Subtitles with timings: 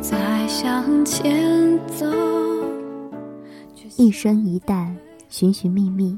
[0.00, 2.06] 再向前走，
[3.96, 4.96] 一生一淡，
[5.28, 6.16] 寻寻觅觅，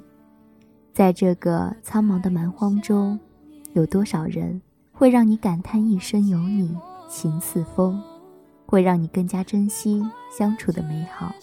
[0.93, 3.19] 在这个苍茫的蛮荒中，
[3.73, 4.61] 有多少人
[4.93, 6.77] 会让你感叹一生有你
[7.09, 8.01] 情似风，
[8.67, 11.35] 会让你更加珍惜相处的美好。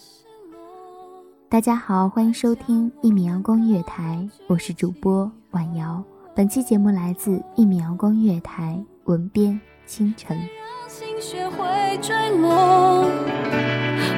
[1.48, 6.02] 大家好，欢迎收听一米阳光月台，我是主播婉瑶。
[6.36, 10.38] 本期节目来自一米阳光月台，文编清晨。
[11.20, 11.66] 学会
[12.00, 13.04] 坠落，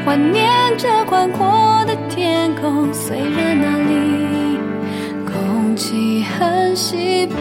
[0.04, 2.92] 怀念着宽阔的天空。
[2.92, 4.58] 虽然那里
[5.24, 7.34] 空气很稀薄，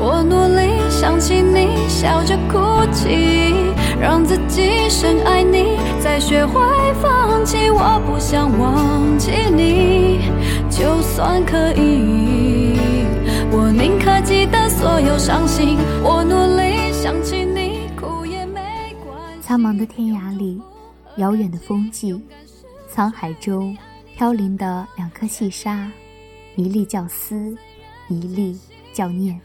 [0.00, 2.58] 我努力想起你，笑着哭
[2.90, 3.54] 泣，
[4.00, 6.62] 让自己深爱你，再学会
[7.02, 7.68] 放弃。
[7.68, 10.20] 我不想忘记你，
[10.70, 12.23] 就算可以。
[15.00, 19.42] 有伤心，我努力想起你，哭也没关。
[19.42, 20.60] 苍茫的天涯里，
[21.16, 22.12] 遥远的风迹，
[22.92, 23.76] 沧海中
[24.16, 25.90] 飘零的两颗细沙，
[26.56, 27.56] 一粒叫思，
[28.08, 28.58] 一粒
[28.92, 29.38] 叫念。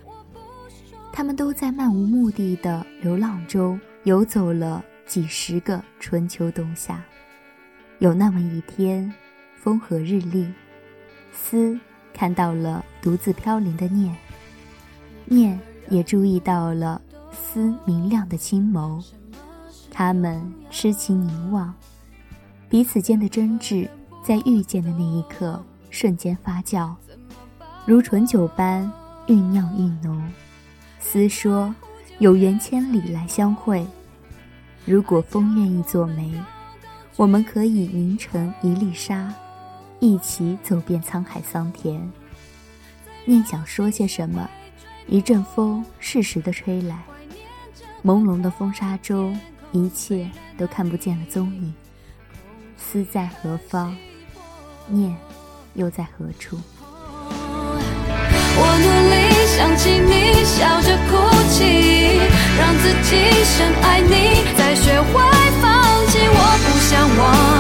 [1.12, 7.04] 他们都在漫无目的的流浪中游走了几十个春秋冬夏。
[7.98, 9.12] 有那么一天，
[9.58, 10.48] 风和日丽，
[11.34, 11.78] 思
[12.14, 14.16] 看到了独自飘零的念，
[15.30, 15.58] 念
[15.90, 17.00] 也注意到了
[17.32, 19.02] 思明亮的青眸。
[19.92, 20.42] 他们
[20.72, 21.74] 痴情凝望，
[22.68, 23.88] 彼此间的真挚
[24.24, 26.94] 在遇见的那一刻瞬间发酵，
[27.86, 28.92] 如醇酒般
[29.28, 30.20] 酝酿愈浓。
[31.00, 31.74] 思说
[32.20, 33.86] ：“有缘千里来相会，
[34.86, 36.34] 如果风愿意做媒，
[37.16, 39.34] 我们可以凝成一粒沙，
[40.00, 42.12] 一起走遍沧海桑田。”
[43.26, 44.50] 念想说些什么，
[45.12, 46.96] 一阵风适时的吹来，
[48.06, 49.36] 朦胧的风沙中，
[49.72, 51.74] 一切都看不见了踪影。
[52.78, 53.98] 思在何方？
[54.88, 55.16] 念
[55.74, 56.60] 又在何处？
[58.62, 61.18] 我努力想起你，笑着哭
[61.50, 62.20] 泣，
[62.60, 63.10] 让自己
[63.46, 65.10] 深爱你，再学会
[65.60, 65.66] 放
[66.06, 66.20] 弃。
[66.22, 67.59] 我不想忘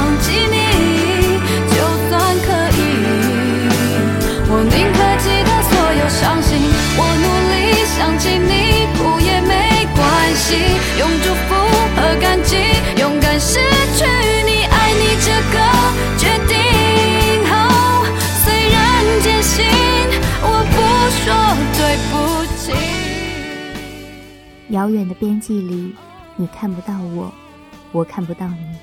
[24.79, 25.93] 遥远的边际里，
[26.37, 27.33] 你看不到我，
[27.91, 28.77] 我看不到你，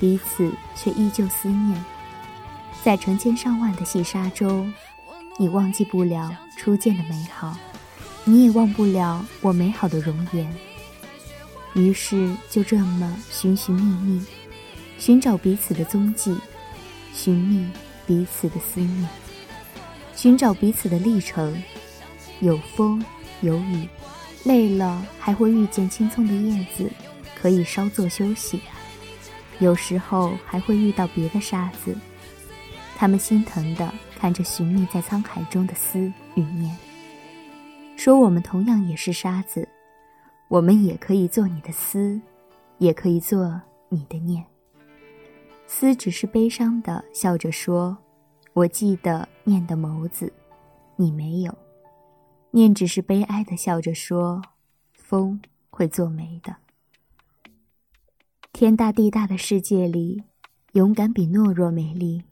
[0.00, 1.84] 彼此却依旧思念。
[2.82, 4.74] 在成千上万的细沙中，
[5.38, 7.56] 你忘记不了初见的美好，
[8.24, 10.52] 你也忘不了我美好的容颜。
[11.74, 14.26] 于是就这么寻寻觅觅，
[14.98, 16.36] 寻找彼此的踪迹，
[17.14, 17.70] 寻觅
[18.04, 19.08] 彼此的思念，
[20.16, 21.62] 寻找彼此的历程。
[22.40, 23.00] 有风，
[23.42, 23.88] 有雨，
[24.44, 26.90] 累了还会遇见青葱的叶子，
[27.40, 28.60] 可以稍作休息。
[29.60, 31.96] 有时候还会遇到别的沙子，
[32.96, 36.76] 他们心疼的看着寻觅在沧海中的思与念，
[37.96, 39.68] 说我们同样也是沙子，
[40.48, 42.20] 我们也可以做你的思，
[42.78, 44.44] 也可以做你的念。
[45.68, 47.96] 思只是悲伤的笑着说
[48.52, 50.32] ：“我记得念的眸子，
[50.96, 51.56] 你没有。”
[52.54, 54.42] 念只是悲哀的笑着说
[54.92, 55.40] ：“风
[55.70, 56.56] 会做媒的。”
[58.52, 60.22] 天大地大的世界里，
[60.72, 62.22] 勇敢比懦弱美丽。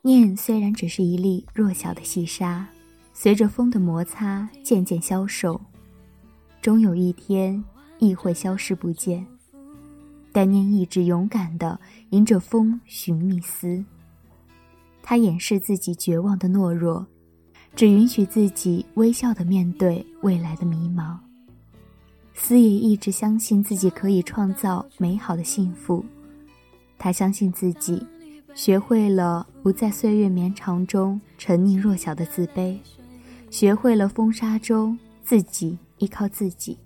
[0.00, 2.66] 念虽然只是一粒弱小的细沙，
[3.12, 5.60] 随着风的摩擦渐渐消瘦，
[6.62, 7.62] 终有一天
[7.98, 9.26] 亦会消失不见。
[10.32, 11.78] 但念一直勇敢地
[12.10, 13.84] 迎着风寻觅思，
[15.02, 17.06] 他掩饰自己绝望的懦弱，
[17.74, 21.16] 只允许自己微笑的面对未来的迷茫。
[22.34, 26.04] 思也一直相信自己可以创造美好的幸福，
[26.98, 28.06] 他相信自己，
[28.54, 32.78] 学会了不在岁月绵长中沉溺弱小的自卑，
[33.50, 36.78] 学会了风沙中自己依靠自己，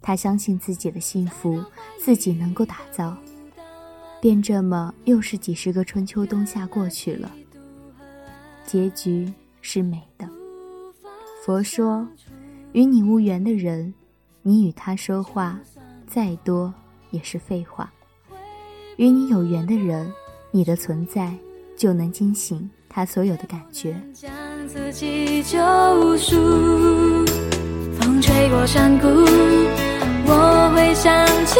[0.00, 1.62] 他相信自己的幸福
[1.98, 3.16] 自己能够打造，
[4.20, 7.32] 便这么又是几十个春秋冬夏过去了，
[8.64, 9.32] 结局
[9.66, 10.28] 是美的。
[11.42, 12.06] 佛说，
[12.72, 13.94] 与你无缘的人。
[14.42, 15.58] 你与他说话，
[16.06, 16.72] 再多
[17.10, 17.90] 也是废话。
[18.98, 20.12] 与你有缘的人，
[20.50, 21.34] 你的存在
[21.78, 23.98] 就能惊醒他所有的感觉。
[27.98, 29.08] 风吹过山谷，
[30.26, 31.58] 我会想起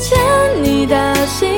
[0.00, 0.18] 欠
[0.64, 1.51] 你的心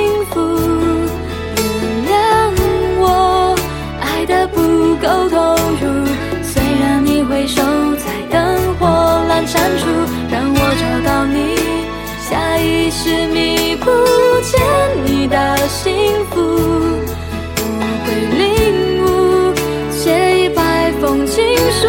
[13.04, 13.84] 下意识弥补
[14.42, 14.58] 欠
[15.04, 15.92] 你的幸
[16.30, 16.40] 福。
[17.60, 17.68] 我
[18.06, 18.08] 会
[18.38, 19.52] 领悟，
[19.92, 21.86] 写一百封情书，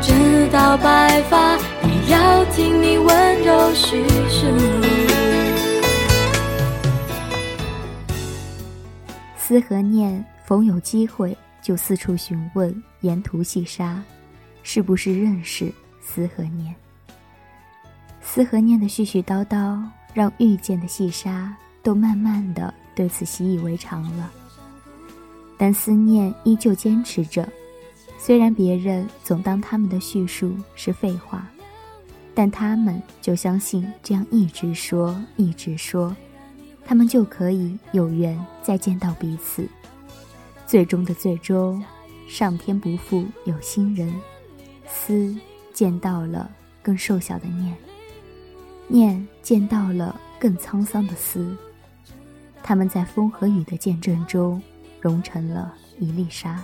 [0.00, 4.46] 直到白发也要听你温柔叙述。
[9.36, 14.02] 思和念逢有机会就四处询问沿途细沙，
[14.62, 15.70] 是不是认识
[16.00, 16.74] 思和念？
[18.22, 19.80] 思和念的絮絮叨叨，
[20.16, 24.32] 让遇见的细沙都慢慢的对此习以为常了。
[25.58, 27.46] 但思念依旧坚持着，
[28.16, 31.46] 虽然别人总当他们的叙述是废话，
[32.34, 36.16] 但他们就相信这样一直说，一直说，
[36.82, 39.68] 他们就可以有缘再见到彼此。
[40.66, 41.84] 最终的最终，
[42.26, 44.18] 上天不负有心人，
[44.88, 45.38] 思
[45.74, 46.50] 见到了
[46.82, 47.76] 更瘦小的念。
[48.88, 51.56] 念见到了更沧桑的思，
[52.62, 54.62] 他们在风和雨的见证中
[55.00, 56.62] 融成了一粒沙，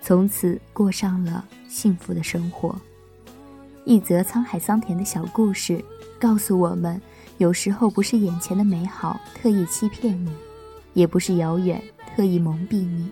[0.00, 2.74] 从此过上了幸福的生活。
[3.84, 5.84] 一则沧海桑田的小故事，
[6.18, 7.00] 告诉我们：
[7.36, 10.32] 有时候不是眼前的美好特意欺骗你，
[10.94, 11.82] 也不是遥远
[12.16, 13.10] 特意蒙蔽你，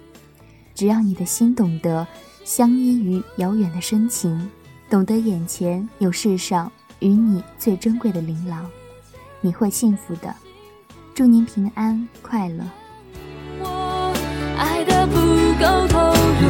[0.75, 2.07] 只要你的心懂得
[2.43, 4.51] 相依于遥远的深情，
[4.89, 6.73] 懂得眼前有世上。
[7.03, 8.65] 与你最珍贵的琳琅，
[9.41, 10.33] 你会幸福的。
[11.15, 12.65] 祝您平安快乐。
[13.61, 14.15] 我
[14.57, 15.17] 爱的不
[15.61, 16.43] 够投入，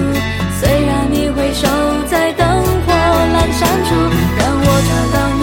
[0.61, 1.67] 虽然你回首
[2.07, 3.95] 在灯火阑珊处，
[4.37, 5.43] 让我找到你，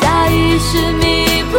[0.00, 1.58] 下意识弥补